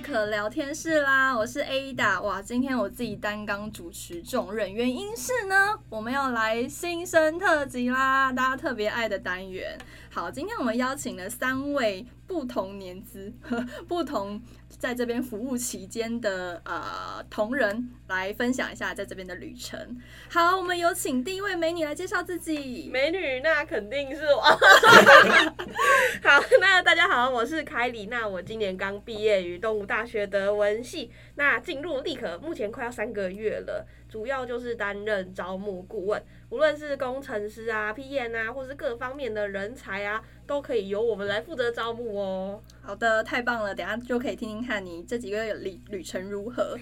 [0.00, 2.22] 可聊天室啦，我是 Ada。
[2.22, 9.76] 哇，今天我自己担纲主持重任，原因是呢，我们要来新生特辑啦，大家特别爱的单元。
[10.10, 13.32] 好，今天我们邀请了三位不同年资、
[13.88, 19.98] 不同在这边服务期间的呃同仁来分享一下在这边的旅程。
[20.28, 22.90] 好，我们有请第一位美女来介绍自己。
[22.92, 24.42] 美女，那肯定是我。
[26.22, 28.06] 好，那大家好，我是凯里。
[28.06, 36.22] 那我今年刚毕业于东吴大学德文系，那进入立可目前快要三个月了，主要就是担任招募顾问。
[36.50, 42.62] 无论是工程师啊、PM 啊，或是各方面的人才啊，都可以由我们来负责招募哦。
[42.80, 46.78] 好的，太棒了，等下就可以听听看你这几个月旅旅程如何。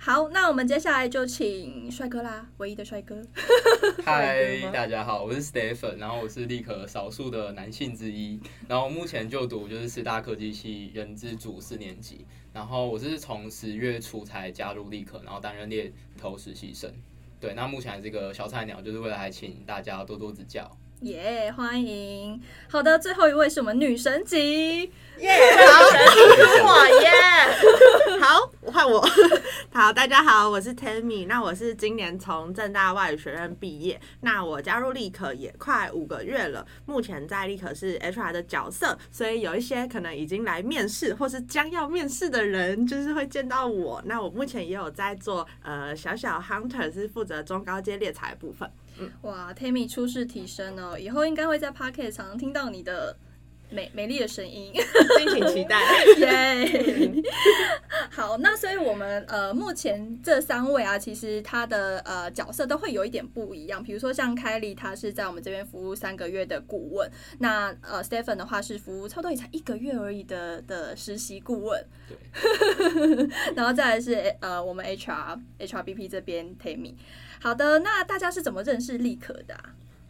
[0.00, 3.20] 好，那我们接下来就请帅哥啦，唯一的帅哥。
[4.04, 16.90] 嗨，大家好，我是 Stephen，然后我是立可少数的男性之一，然后目前就读就是师大科技系人资组四年级，然后我是从十月初才加入立可，然后担任猎头实习生。
[17.40, 20.70] 对，那目前还是个小菜鸟，就是为了还请大家多多指教。
[21.02, 22.40] 耶，yeah, 欢迎。
[22.68, 24.90] 好的，最后一位是我们女神级。
[25.18, 25.30] 耶，
[25.66, 28.20] 好，是我耶。
[28.20, 29.06] 好，换我。
[29.72, 31.26] 好，大家好，我是 Tammy。
[31.26, 34.00] 那我是今年从正大外语学院毕业。
[34.22, 44.02] 那我加入立可也快五个月了，目前在立可是 HR 的角色，所以有一些可能已经来面试或是将要面试的人，就是会见到我。
[44.06, 48.68] 那我目前也有在做呃小小 Hunter，是负责中高阶猎才部分。
[49.22, 53.16] 哇，Tammy 初试提升哦，以后应该会在 Pocket 常常听到你的
[53.70, 54.72] 美美丽的声音，
[55.18, 55.78] 敬请期待。
[56.18, 57.22] 耶
[58.10, 63.82] 好，那所以我们呃目前这三位啊，其实他的呃角色都会有一点不一样。
[63.82, 71.84] 比如说像凯莉，他是在我们这边服务三个月的顾问；那呃 Stephen 的话是服务差不多也才一个月而已的的实习顾问。
[72.08, 73.28] 对。
[73.54, 76.94] 然后再来是呃我们 HR HRBP 这边 Tammy。
[77.40, 79.58] 好的，那大家是怎么认识立可的？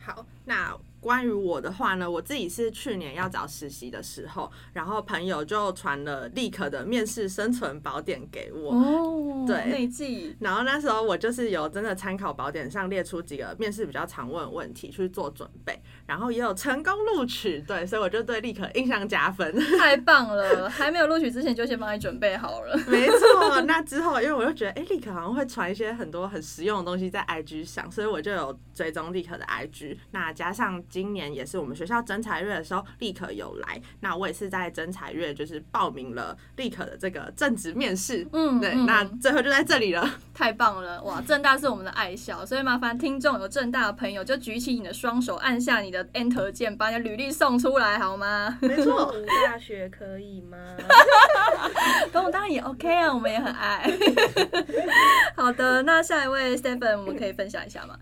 [0.00, 0.76] 好，那。
[1.00, 8.72] 关于我的话呢，我自己是去年要找实习的时候，然后朋友就传了立可的面试生存宝典给我。
[8.72, 10.36] 哦，对，内记。
[10.40, 17.60] 然后那时候我就是有真的参考宝典上列出几个面试比较常问的问题去做准备，然后也有成功录取。
[17.60, 19.54] 对，所以我就对立可印象加分。
[19.78, 22.76] 太 棒了，还没有录取之前就先帮你准备好了。
[22.88, 29.96] 没错，那之后因为我就觉得，哎，立可好像会传一些很多很实用的东西在 IG 上，所以我就有追踪立可的 IG。
[30.10, 30.82] 那加上。
[30.98, 33.80] 今年也是我们学校征才月的时候，立可有来。
[34.00, 38.26] 那我也是在征才月，就是报名了立可的这个正职面试。
[38.32, 40.04] 嗯，对，嗯、那最后就在这里了。
[40.34, 41.20] 太棒了，哇！
[41.20, 48.58] 正大是我们的爱校，所以麻烦听众有正大的朋友就举起你的双手，按下你的 Enter 键，把你的履历送出来好吗？
[48.60, 50.58] 没错，东吴大学可以吗？
[52.12, 53.88] 东 吴当然也 OK 啊，我们也很爱。
[55.36, 57.96] 好的，那下一位 Stephen，我们可以分享一下吗？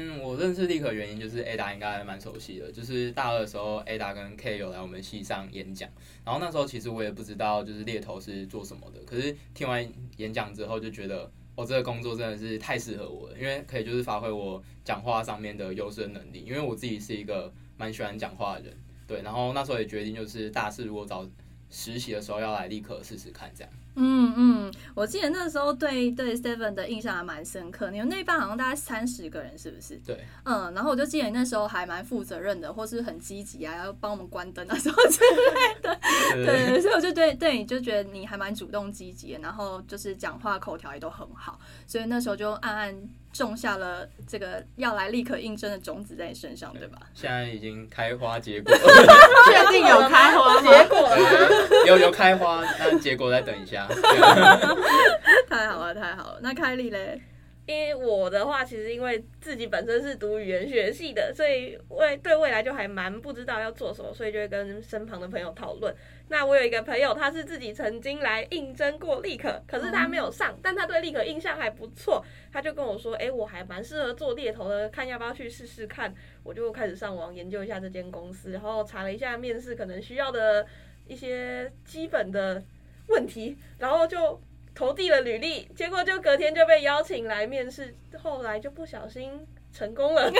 [0.00, 5.90] 嗯，我认识立可原因就是 Ada 应该还蛮熟悉的，就是大二的时候 Ada 跟 K 有来我们系上演讲，
[6.24, 9.84] 然后那时候其实我也不知道就是猎头是做什么的，可是听完
[10.18, 18.76] 演讲之后就觉得，我、哦、这个工作真的是太适合我了，因为可以就是发挥我讲话上面的优势能力，因为我自己是一个蛮喜欢讲话的人，
[19.08, 21.28] 对，然后那时候也决定就是大四如果找
[21.70, 23.72] 实习的时候要来立可试试看这样。
[24.00, 27.90] 嗯嗯，我记得那时候对对 Steven 的印象还蛮深刻。
[27.90, 29.96] 你们那一班好像大概三十个人，是不是？
[30.06, 30.24] 对。
[30.44, 36.00] 嗯，然后我就记得你那时候还蛮负责任的，或是很积极啊，要帮我们关灯啊什么之类的。
[36.32, 46.98] 对，对，所以我就对对你就觉得你还蛮主动积极，然后就是讲话口条也都很好，所以那时候就暗暗种下了这个要来立刻应征的种子在你身上，对吧？
[47.14, 48.74] 现在已经开花结果，
[49.46, 51.08] 确定有开花结果
[51.86, 53.86] 有有开花，但结果再等一下。
[55.48, 56.40] 太好了，太好了。
[56.42, 57.22] 那凯莉嘞？
[57.68, 65.94] 因为我的话，其实因为自己本身是读语言学系的，所以未对未来就还蛮不知道要做什么，所以就会跟身旁的朋友讨论。
[66.30, 80.66] 那我有一个朋友，他是自己曾经来应征过立可，可是他没有上，但他对立可印象还不错，他就跟我说：“哎，我还蛮适合做猎头的，看要不要去试试看。”我就开始上网研究一下这间公司，然后查了一下面试可能需要的
[81.06, 82.62] 一些基本的
[83.08, 84.40] 问题，然后就。
[84.78, 87.92] 投递了履历，结果就隔天就被邀请来面试，
[88.22, 89.28] 后来就不小心
[89.72, 90.32] 成功了。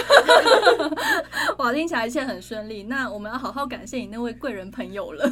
[1.59, 2.85] 哇，听起来一切很顺利。
[2.85, 5.29] 那我们要好好感谢你那位贵人朋友了。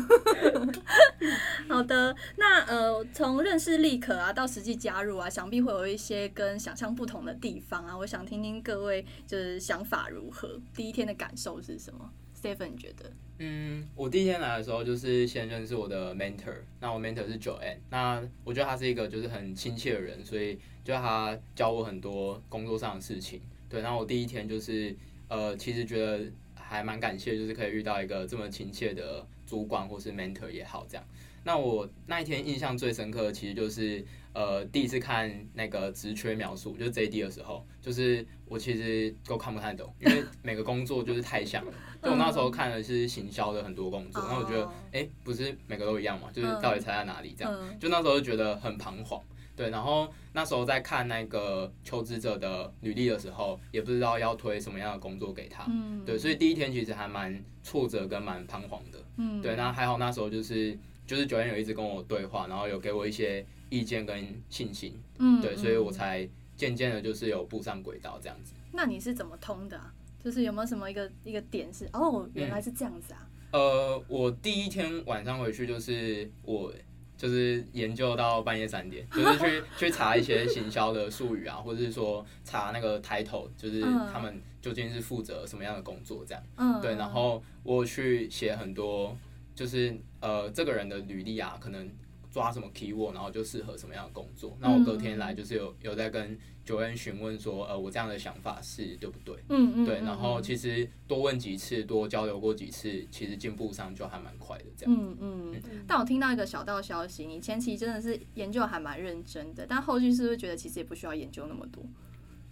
[1.70, 7.96] 好的，那呃，从认识立可啊到实际加入啊，想必会有一些跟想象不同的地方啊。
[7.96, 12.10] 我想听听各位就是想法如何，第一天的感受是什么？
[12.40, 13.10] ？Stephen 觉得？
[13.38, 23.40] 嗯，我第一天来的时候就是先认识我的 mentor，那我 mentor 是 Joanne，那我觉得他是一个就是很亲切的人，所以就他教我很多工作上的事情。
[23.68, 24.96] 对，然后我第一天就是
[25.28, 26.24] 呃，其实觉得
[26.54, 31.04] 还蛮感谢，就是可以遇到一个这么亲切的主管或是 mentor 也好这样。
[31.46, 41.72] 那我那一天印象最深刻的，其实就是呃第一次看那个职缺描述，就是 JD 的时候，就是我其实都看不太懂，因为每个工作就是太像了。
[42.02, 47.78] 就我那时候看的是行销的很多工作，那我觉得哎，不是每个都一样嘛，就是到底差在哪里这样？
[47.78, 49.22] 就那时候就觉得很彷徨。
[49.54, 55.64] 对，然后那时候在看那个求职者的履历的时候，也不知道要推什么样的工作给他。
[56.04, 58.98] 对，所以第一天其实还蛮挫折跟蛮彷徨的。
[59.40, 60.76] 对，那还好那时候就是。
[61.06, 68.54] 就是九月有一直跟我对话，然后有给我一些意见跟信心，嗯，对，所以我才渐渐的，就是有步上轨道这样子。
[68.72, 69.92] 那你是怎么通的啊？
[70.22, 73.28] 就是有没有什么一个一个点是哦，原来是这样子啊？
[73.52, 76.72] 嗯，呃，我第一天晚上回去就是我
[77.16, 83.80] 就是研究到半夜三点，就是去 去查一些行销的术语啊，或者是说查那个 title，就是
[84.12, 89.16] 他们究竟是负责什么样的工作这样，嗯，对，然后我去写很多。
[89.56, 91.90] 就是呃，这个人的履历啊，可能
[92.30, 94.56] 抓什么 keyword，然后就适合什么样的工作。
[94.60, 99.34] 那我隔天来就是有有在跟 Joanne 询问说，呃，我这样的想法是对不对？
[99.48, 99.86] 嗯嗯。
[99.86, 104.64] 对，然后其实多问几次，多交流过几次，其实进步上就还蛮快的。
[104.76, 104.94] 这样。
[104.94, 105.62] 嗯嗯。
[105.86, 111.82] 但我听到一个小道消息，你前期真的是研究还蛮认真的，但后续是不是觉得其实也不需要研究那么多？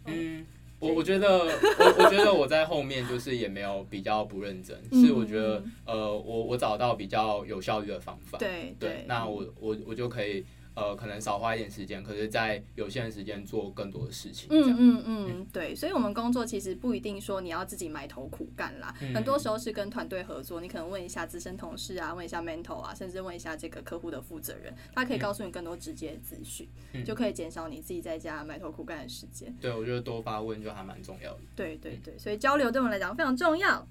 [0.07, 0.47] 嗯。
[0.79, 1.39] 我我觉得
[1.79, 10.45] 我我觉得我在后面就是也没有比较不认真，是我觉得呃我我找到比较有效率的方法，对对，那我我我就可以。
[10.75, 14.49] 呃，可能少花一点时间，可是，在有限的时间做更多的事情。
[14.51, 20.61] 嗯嗯嗯，对，所以，我们工作其实不一定说你要自己埋头苦干啦，嗯、很多时候是跟团队合作。
[20.61, 29.55] 你可能问一下资深同事啊，问一下 mentor 啊，甚至问一下这个客户的负责人，他可以告诉你更多直接的资讯，嗯、就可以减少你自己在家埋头苦干的时间。
[29.61, 31.41] 对，我觉得多发问就还蛮重要的。
[31.55, 33.87] 对对对，所以交流对我们来讲非常重要。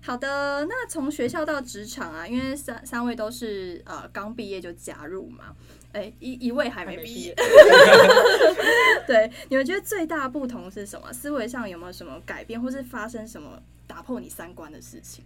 [0.00, 5.56] 好的，那从学校到职场啊，因为三三位都是呃刚毕业就加入嘛。
[5.92, 7.34] 哎，一一位还没毕业。
[9.06, 11.12] 对，你们觉得最大不同是什么？
[11.12, 15.24] 思维上有没有什么改变，或是发生什么打破你三观的事情？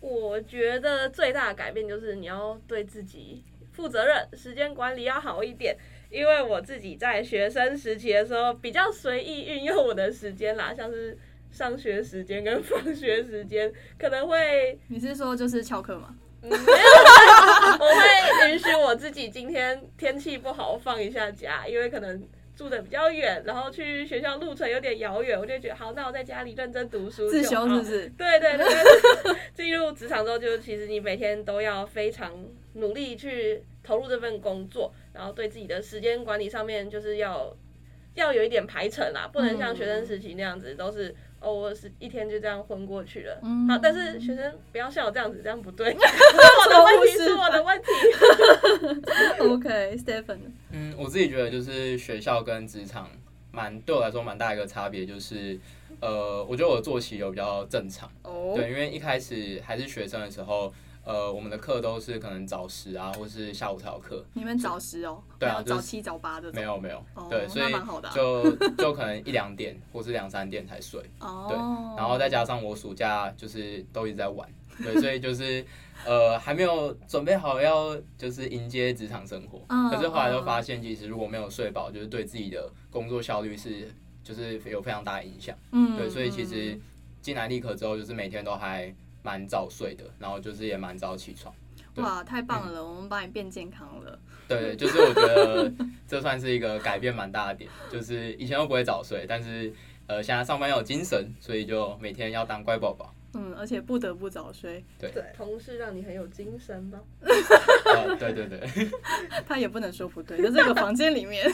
[0.00, 3.42] 我觉得最大的改变就是你要对自己
[3.72, 5.76] 负责任，时间管理要好一点。
[6.10, 11.16] 因为我自己在学生时期的时候比较随意运用我的时间啦，像是
[11.50, 14.78] 上学时间跟放学时间可能会。
[14.88, 16.14] 你是说就是翘课吗？
[16.42, 16.66] 嗯，没有，
[17.80, 22.22] 我会允许我自己今天天气不好放一下假，因为可能
[22.54, 27.28] 住的比较远，然后去学校路程有点遥远，我就觉得好，那我在家里认真读书。
[27.28, 28.08] 自修是不是？
[28.10, 28.66] 对对对。
[29.54, 32.32] 进入职场之后，就其实你每天都要非常
[32.74, 37.54] 努力去投入这份工作，然后对自己的时间管理上面就是要
[38.14, 41.14] 要有一点排程啦，不能像学生时期那样子都是。
[41.42, 43.38] 哦，我是一天就这样昏过去了。
[43.42, 45.90] 嗯、好，但是学生不要像我这样子，这样不对。
[45.98, 47.86] 是我的问题，是我的问题。
[49.40, 50.38] OK，Stephen。
[50.70, 53.10] 嗯，我自己觉得就是学校跟职场
[53.50, 55.58] 蛮对我来说蛮大一个差别，就是
[56.00, 58.10] 呃，我觉得我的作息有比较正常。
[58.22, 58.54] 哦。
[58.56, 60.72] 对，因为一开始还是学生的时候。
[61.04, 64.24] 呃，我们的课都是可能早十啊，或是下午才有课。
[64.34, 65.20] 你们早十哦？
[65.36, 66.52] 对啊，早七早八的。
[66.52, 67.72] 没有没有，对，所以
[68.14, 71.00] 就就可能一两点或是两三点才睡。
[71.18, 71.46] 哦。
[71.48, 71.56] 对，
[71.96, 75.64] 然后再加上我暑假就是都一直在玩，对，所以就是
[76.06, 79.58] 呃还没有准备好要就是迎接职场生活。
[79.90, 83.92] 可是后来就发现，其实如果没有睡饱，就是对自己的工作效率是
[84.22, 85.56] 就是有非常大的影响。
[85.72, 85.96] 嗯。
[85.96, 86.78] 对，所以其实
[87.20, 88.94] 进来立可之后，就是每天都还。
[89.22, 91.54] 蛮早睡的，然后就是也蛮早起床。
[91.96, 92.80] 哇，太棒了！
[92.80, 94.18] 嗯、我们帮你变健康了。
[94.48, 95.72] 对，就是我觉得
[96.08, 99.72] 这算是一个改变蛮大的点，就是以前都不会早睡，但是
[100.06, 103.14] 呃，现在上班要有精神，所以就每天要当乖宝宝。
[103.34, 104.84] 嗯，而且不得不早睡。
[104.98, 107.00] 对，同事让你很有精神吗？
[107.22, 108.60] 呃，对对对。
[109.48, 111.50] 他也不能说不对，在这个房间里面。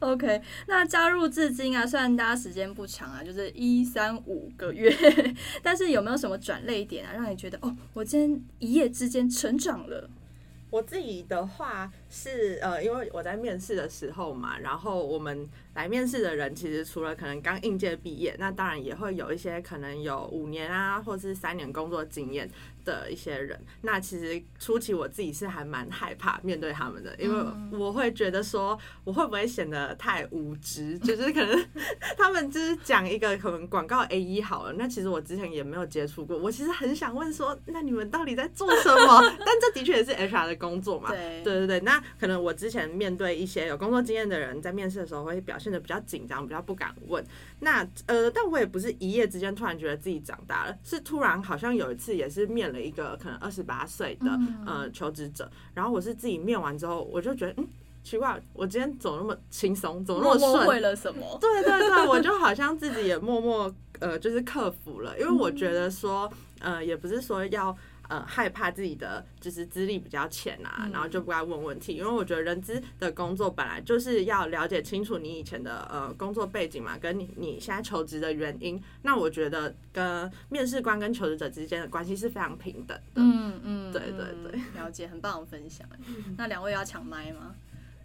[0.00, 4.94] OK，那加入至今啊，虽然大家时间不长啊，就是一三五个月，
[5.62, 10.08] 但是有没有什么转泪点啊，让你觉得哦，我今天一夜之间成长了？
[10.76, 22.46] 我自己的话是呃，因为我在面试的时候嘛，然后我们来面试的人，其实除了可能刚应届毕业，那当然也会有一些可能有五年啊，或是三年工作经验。
[22.86, 23.60] 的一些人。
[23.82, 27.44] 那其实初期我自己是还蛮害怕面对他们的，因为
[27.78, 31.66] 我会觉得说我会不会显得太无知，就是可能
[32.16, 39.20] 他们就是讲一个可能广告 A 一好了，那其实我之前也没有接触过，我其实很想问说，那你们到底在做什么？
[39.44, 41.10] 但这的确也是 H R 的工作嘛。
[41.10, 47.24] 对对对对，那可能我之前面对一些有工作经验的人，在面试的时候会表现的比较紧张，比较不敢问。
[47.60, 57.66] 那呃，但我也不是一夜之间突然觉得自己长大了，是突然好像有一次也是面了一个可能二十八岁的呃求职者，然后我是自己面完之后，我就觉得嗯
[58.04, 60.68] 奇怪，我今天走那么轻松，怎么那么顺？
[60.68, 61.38] 为了什么？
[61.40, 66.30] 对对对，我就好像自己也默默呃就是克服了，因为我觉得说
[66.60, 67.76] 呃也不是说要。
[68.08, 78.80] 呃，害怕自己的就是资历比较浅啊，然后就不该问问题，因为我觉得人资的工作本来就是要了解清楚你以前的呃工作背景嘛，跟你你现在求职的原因。
[79.02, 83.02] 那我觉得跟面试官跟求职者之间的关系是非常平等的。
[83.16, 85.84] 嗯嗯，对对对，了解，很棒的分享。
[86.36, 87.54] 那两位要抢麦吗？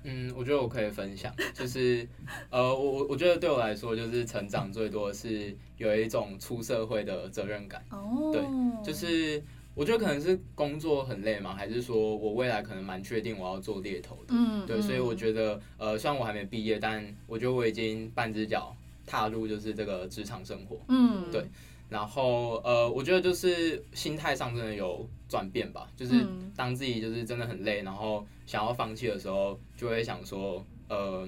[0.03, 2.07] 嗯，我觉得我可以分享，就是
[2.49, 7.85] 呃，我我我觉得对我来说，就是成长最多的是有一种出社会的责任感。
[7.91, 8.41] 哦，对，
[8.83, 9.43] 就是。
[9.73, 18.75] 我觉得可能是工作很累嘛，还是说我未来可能蛮确定我要做猎头的，嗯，对，所以我觉得，呃，虽然我还没毕业，但我觉得我已经半只脚
[19.05, 21.45] 踏入就是这个职场生活，嗯，对，
[21.87, 31.25] 然后呃，我觉得就是心态上真的有转变吧，就是当自己就是真的很累，然后想要放弃的时候，就会想说，呃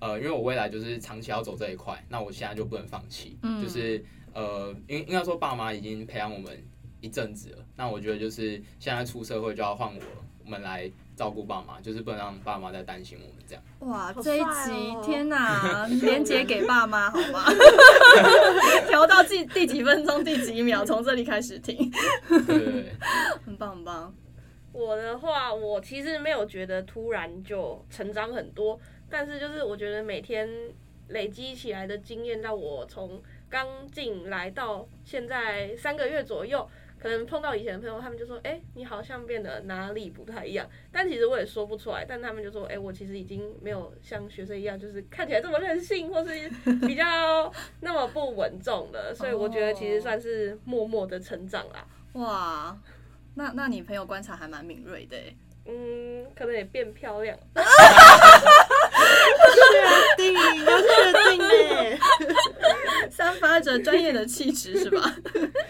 [0.00, 4.04] 呃，因为我未来就是长期要走这一块，那我现在就不能放弃，嗯，就是
[4.34, 6.60] 呃，应应该说爸妈已经培养我们。
[7.00, 9.88] 一阵子了，那我觉得就是现在出社会就要换
[10.44, 13.62] 我们来照顾爸妈，就是不能让爸妈再担心我们这样。
[13.80, 17.44] 哇，这一集、哦、天哪，连接给爸妈好吗？
[18.88, 21.90] 调到第第几分钟第几秒，从这里开始听。
[22.46, 22.92] 对，
[23.44, 24.14] 很棒很棒。
[24.72, 30.48] 我的话，我其实没有觉得突然就成长很多，但是就是我觉得每天
[31.08, 36.66] 累积起来的经验，让我从刚进来到现在三个月左右。
[37.00, 42.04] 可能碰到以前的朋友，他们就说：“哎、欸，你好像变得哪里不太一样。”但其实我也说不出来。
[42.06, 46.50] 但他们就说：“哎、欸，我其实已经没有像学生一样，就是看起来这么任性，或是
[46.86, 51.86] 比较那么不稳重的。”所以我觉得其实算是默默的成长啦。
[52.14, 52.76] 哇，
[53.34, 55.16] 那那你朋友观察还蛮敏锐的。
[55.70, 57.38] 嗯，可能也变漂亮。
[59.54, 61.98] 确定，要确定耶。
[63.10, 65.14] 散发着专业的气质是吧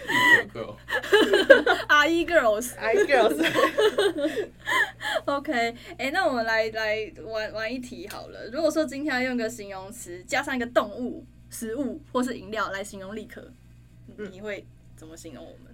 [2.06, 3.38] IE girls，IE girls。
[5.24, 8.48] OK，哎、欸，那我们来来玩玩一题好了。
[8.50, 13.50] 如果说今天要用个形容词加上一个动物、食物或是饮料来形容立可，
[14.30, 15.67] 你会怎么形容我们？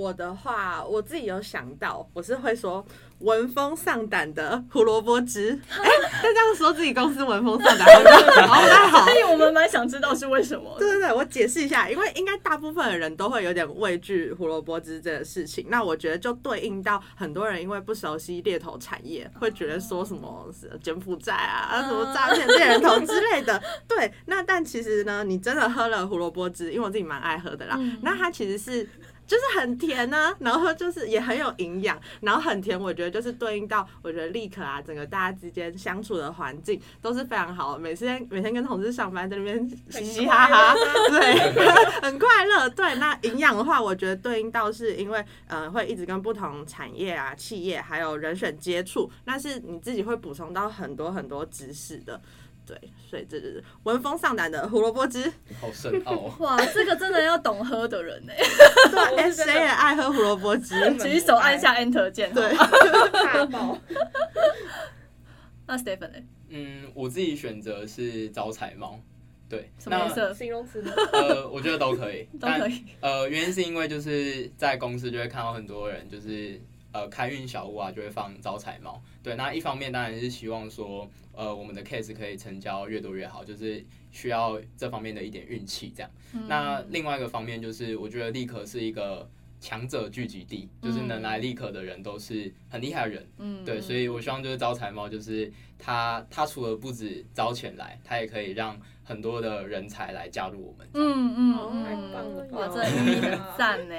[0.00, 2.82] 我的话，我自己有想到，我是会说
[3.18, 5.50] 闻风丧胆的胡萝卜汁。
[5.68, 5.90] 哎、欸，
[6.22, 7.86] 但这样说自己公司闻风丧胆，
[8.48, 8.66] 好不
[8.96, 9.04] 好？
[9.04, 10.74] 所以我们蛮想知道是为什么。
[10.78, 15.66] 对对对，我解释一下，因为应该大部分的人都会有点畏惧胡萝卜汁这个事情。
[15.68, 20.48] 那我觉得就对应到很多人因为不熟悉猎头产业，会觉得说什么
[20.82, 23.62] 柬埔寨啊、什么诈骗猎人头之类的。
[23.86, 27.78] 对，那但其实呢，你真的喝了胡萝卜汁，因为我自己蛮爱喝的啦。
[28.00, 28.88] 那它其实是。
[29.30, 37.78] 就是很甜呢、啊，然后就是也很有营养，然后很甜，我觉得就是对应到我觉得立刻啊，整个大家之间相处的环境都是非常好。
[37.78, 40.74] 每天每天跟同事上班在那边嘻嘻哈哈，
[41.10, 41.52] 对，
[42.02, 42.68] 很快乐。
[42.70, 52.20] 对，那营养的话，我觉得对应到是因为呃会一直跟不同产业啊、企业还有人选接触，那是你自己会补充到很多很多知识的。
[52.70, 55.28] 对，所以这就是闻风丧胆的胡萝卜汁，
[55.60, 56.32] 好深奥。
[56.38, 58.32] 哇，这个真的要懂喝的人呢。
[58.36, 62.32] 对，谁也爱喝胡萝卜汁， 举手按下 Enter 键。
[62.32, 62.54] 对，
[63.12, 63.76] 大爆。
[65.66, 66.18] 那 Stephen 呢？
[66.50, 69.00] 嗯，我自己选择是招财猫。
[69.48, 70.32] 对，什么颜色？
[70.32, 70.92] 形容词呢？
[71.12, 72.84] 呃，我觉得都可以，都可以。
[73.00, 76.60] 呃，原因是因为就是在公司就会看到很多人就是。
[76.92, 79.00] 呃，开运小屋啊，就会放招财猫。
[79.22, 86.10] 对，那一方面当然是希望说，呃，我们的 case 可以成交越多越好，就是需要这方面的一点运气这样。
[86.32, 89.28] 嗯、那另外一个方面就是，我觉得立可是一个
[89.60, 93.26] 强者聚集地，就是能来立可的人都是很厉害的人。
[93.38, 100.86] 嗯，对，所以我希望就是招财猫，就是他他除了不止招钱来，他也可以让很多的人才来加入我们。
[100.94, 103.94] 嗯嗯嗯，哇，这寓意很赞呢。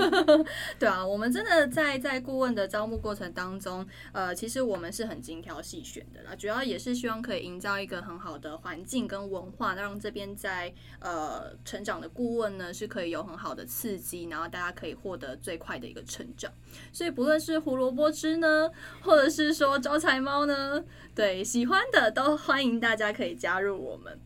[0.78, 16.52] 对啊，我们真的在在顾问的招募过程当中，呃，其实我们是很精挑细选的啦，主要也是希望可以营造一个很好的环境跟文化，让这边在呃成长的顾问呢是可以有很好的刺激，然后大家可以获得最快的一个成长。
[16.92, 18.70] 所以不论是胡萝卜汁呢，
[19.02, 20.84] 或者是说招财猫呢。
[21.14, 24.18] 对，喜欢的都欢迎大家可以加入我们。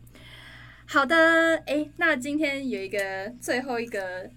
[0.85, 4.29] 好的，哎，那今天有一个最后一个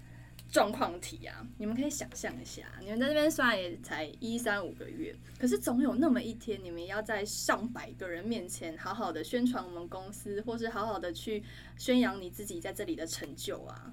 [0.49, 11.43] 状况题啊，你们可以想象一下，你们在这边虽然也才一三五个月，可是总有那么一天，你们要在上百个人面前好好的宣传我们公司，或是好好的去
[11.75, 13.91] 宣扬你自己在这里的成就啊。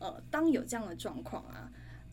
[0.00, 1.70] 呃，当有这样的状况啊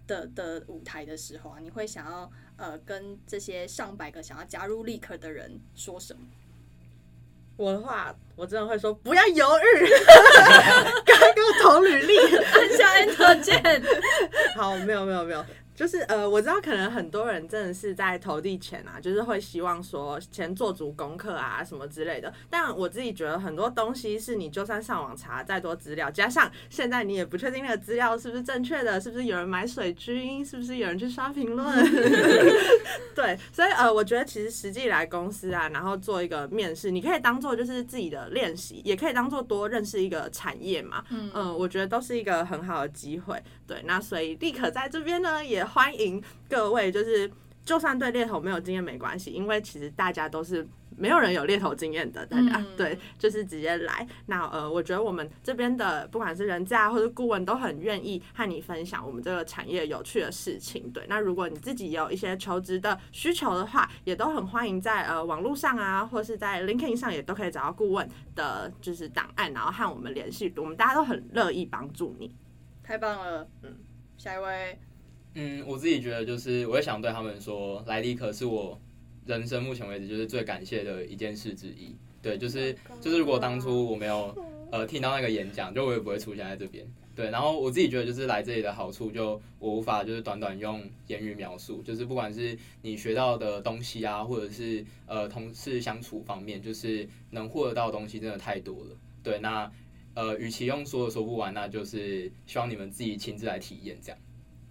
[0.10, 6.22] 的的舞台的时候啊，你会想要呃跟这些上百个想要加入立刻的人说什么？
[7.56, 9.88] 我的话，我真的会说不要犹豫，
[11.06, 13.84] 赶快给我投履历，按下 Enter 键。
[14.56, 15.46] 好，没有没有没有。
[15.80, 22.34] 就是呃，我知道可能很多人真的是在投递前啊，就是会希望说先做足功课啊什么之类的。
[22.50, 31.66] 但我自己觉得很多东西是你就算上网查再多资料，加上现在你也不确定那个资料是不是正确的，是不是有人买水军，是不是有人去刷评论？
[33.16, 41.06] 对，所以呃，我觉得其实实际来公司啊，然后做一个面试，你可以当做就是自己的练习，也可以当做多认识一个产业嘛。
[41.10, 43.42] 嗯嗯，我觉得都是一个很好的机会。
[43.66, 45.69] 对，那所以立可在这边呢也。
[45.70, 47.30] 欢迎各位，就是
[47.64, 54.06] 就算对猎头没有经验没关系，因为其实大家都是没有人有猎头经验的，大家、嗯、对，就是直接来。
[54.26, 60.92] 那呃，我觉得我们这边的不管是人资或者顾问都很愿意和你分享我们这个产业有趣的事情。
[60.92, 72.36] 对，那如果你自己有一些求职的需求的话，也都很欢迎在呃网络上啊，或是在 LinkedIn 上也都可以找到顾问的，就是档案，然后和我们联系，我们大家都很乐意帮助你。
[72.84, 73.78] 太棒了，嗯，
[74.18, 74.80] 下一位。
[75.36, 78.80] 嗯，我自己觉得就是，我也想对他们说，来立可是我
[79.26, 81.96] 人生目前为止就是最感谢的一件事之一。
[82.22, 84.36] 对，就是就是如果当初我没有
[84.72, 86.86] 呃听到那个演讲，就我也不会出现在这边。
[87.16, 98.98] 对，然后我自己觉得就是来这里的好处，就我无法就是短短用言语描述，就是不管是你学到的东西啊，或者是呃同事相处方面，就是能获得到的东西真的太多了。
[99.22, 99.70] 对，那
[100.14, 104.18] 呃与其用说的说不完，那就是希望你们自己亲自来体验这样。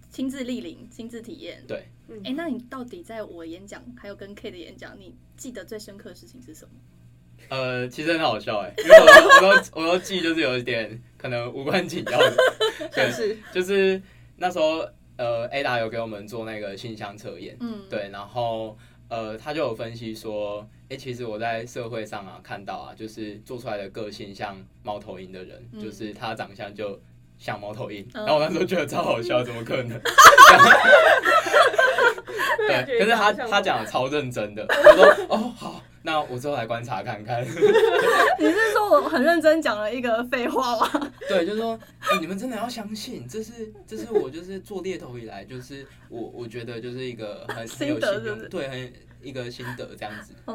[0.09, 1.63] 亲自莅临，亲自体验。
[1.67, 1.87] 对，
[2.23, 6.71] 哎、欸，那你到底在我演讲，还有跟 K 的演讲，你记得最深刻的事情是什么？
[7.49, 12.35] 呃，其实很好笑哎，因为我都我都 我都记，就是有一点可能无关紧要的，
[12.91, 14.01] 对，是就是
[14.37, 14.79] 那时候
[15.17, 18.77] 呃，Ada 有给我们做那个信箱测验，嗯，对，然后
[19.09, 26.99] 呃，他就有分析说，哎、欸，其实我在社会上啊看到啊，就是做出来的个性像猫头鹰的人，嗯、就是他长相就。
[27.39, 29.99] 像猫头鹰，然后我那时候觉得超好笑， 怎么可能？
[32.67, 37.41] 对，可是他他讲的超认真的，他说哦好，那我之后来观察看看。
[38.37, 41.11] 你是说我很认真讲了一个废话吗？
[41.27, 41.79] 对，就是说、
[42.11, 48.93] 欸、你们真的要相信，这是这是我就是做猎头以来，就是我我觉得就是一个很很有信用，对很。
[49.21, 50.33] 一个心得这样子。
[50.45, 50.53] 哦、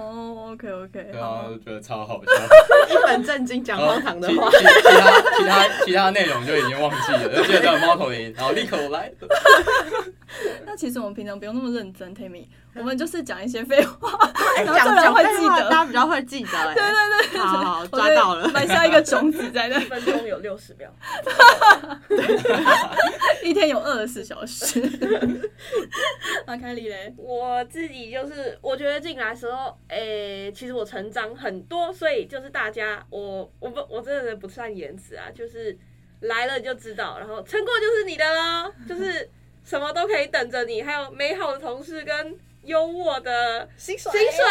[0.48, 2.32] oh,，OK OK，对啊，觉得超好笑，
[2.94, 4.64] 一本正经讲荒唐的话，其其
[4.98, 9.12] 他其他其他内容就已经忘记了，就觉得猫头鹰，然后立刻我来。
[10.66, 19.80] 那其实我们平常不用那么认真，Tammy，我们就是讲一些废话，然后讲人会记得，大家比较会记得，对对对，好好抓到了，埋下一个种子在那。
[19.80, 20.90] 一分钟有六十秒，
[23.42, 24.80] 一天有二十四小时。
[26.46, 35.76] 那凯莉嘞，我自己就是我觉得进来的时候，诶、欸，其实我成长很多，所以就是大家，我我不我真的不算言辞啊，就是
[36.20, 39.30] 来了就知道，然后成果就是你的喽，就是。
[39.64, 44.12] 什么都可以等着你，还有美好的同事跟优渥的薪水。
[44.12, 44.44] 薪水，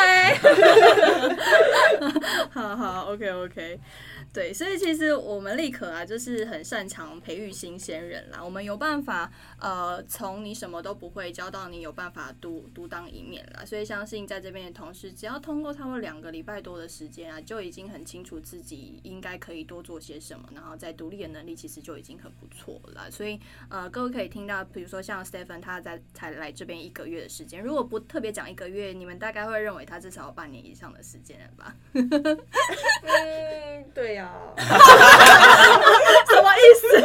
[2.52, 3.80] 好好，OK OK。
[4.34, 8.44] 对，所以其实我们立可啊，就是很擅长培育新鲜人啦。
[8.44, 13.64] 我们有办法，呃，从你什么都不会教到你有办法独独当一面啦。
[13.64, 23.12] 所以相信在这边的同事，只要通过差不多两个礼拜多的时间啊，就已经很清楚自己应该可以多做些什么，然后在独立的能力其实就已经很不错了。
[23.12, 31.76] 所以呃，各位可以听到，比如说像 Stephen 他在才来这边一个月的时间，如果不特别讲一个月，你们大概会认为他至少有半年以上的时间了吧？
[31.94, 34.23] 嗯，对呀。
[36.42, 37.02] 么 意思？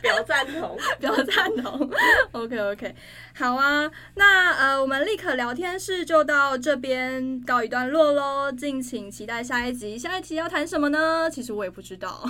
[0.00, 1.90] 表赞同，表赞同。
[2.32, 2.94] OK OK，
[3.34, 9.98] 好啊，那呃，我们立刻聊天室就到这边告一段落喽，敬请期待下一集。
[9.98, 11.28] 下一集要谈什么呢？
[11.30, 12.22] 其实我也不知道，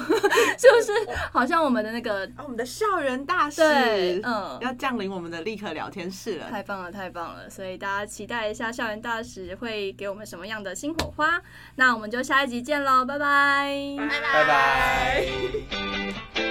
[0.58, 0.92] 是不是？
[1.32, 3.62] 好像我们的那个，啊、我们的校园大使，
[4.22, 6.46] 嗯，要降临我们的立刻聊天室了。
[6.50, 7.48] 太棒了，太棒了！
[7.50, 11.40] 所以大家期待一下校园大使会给我们什么样的新火花。
[11.76, 16.49] 那我们就下一集见喽，拜拜，拜拜。